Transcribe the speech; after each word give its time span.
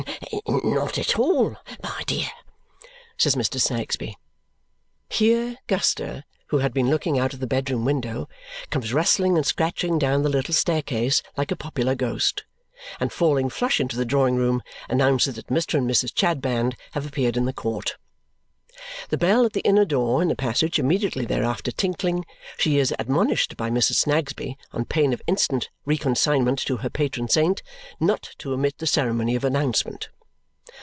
"Not 0.63 0.97
at 0.97 1.19
all, 1.19 1.57
my 1.83 2.01
dear," 2.07 2.27
says 3.19 3.35
Mr. 3.35 3.59
Snagsby. 3.61 4.15
Here, 5.09 5.57
Guster, 5.67 6.23
who 6.47 6.57
had 6.59 6.73
been 6.73 6.89
looking 6.89 7.19
out 7.19 7.33
of 7.35 7.39
the 7.39 7.45
bedroom 7.47 7.85
window, 7.85 8.27
comes 8.71 8.91
rustling 8.93 9.37
and 9.37 9.45
scratching 9.45 9.99
down 9.99 10.23
the 10.23 10.29
little 10.29 10.53
staircase 10.55 11.21
like 11.37 11.51
a 11.51 11.55
popular 11.55 11.93
ghost, 11.93 12.43
and 12.99 13.13
falling 13.13 13.47
flushed 13.49 13.79
into 13.79 13.95
the 13.95 14.03
drawing 14.05 14.35
room, 14.37 14.63
announces 14.89 15.35
that 15.35 15.47
Mr. 15.47 15.75
and 15.77 15.87
Mrs. 15.89 16.11
Chadband 16.15 16.75
have 16.93 17.05
appeared 17.05 17.37
in 17.37 17.45
the 17.45 17.53
court. 17.53 17.97
The 19.09 19.17
bell 19.17 19.45
at 19.45 19.53
the 19.53 19.61
inner 19.61 19.85
door 19.85 20.21
in 20.23 20.27
the 20.29 20.35
passage 20.35 20.79
immediately 20.79 21.25
thereafter 21.25 21.71
tinkling, 21.71 22.25
she 22.57 22.79
is 22.79 22.93
admonished 22.97 23.55
by 23.55 23.69
Mrs. 23.69 23.97
Snagsby, 24.05 24.57
on 24.71 24.85
pain 24.85 25.13
of 25.13 25.21
instant 25.27 25.69
reconsignment 25.85 26.57
to 26.65 26.77
her 26.77 26.89
patron 26.89 27.29
saint, 27.29 27.61
not 27.99 28.29
to 28.39 28.53
omit 28.53 28.79
the 28.79 28.87
ceremony 28.87 29.35
of 29.35 29.43
announcement. 29.43 30.09